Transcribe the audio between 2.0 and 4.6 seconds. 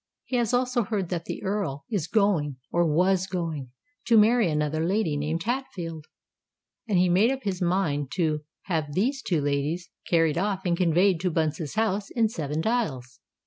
going—or was going—to marry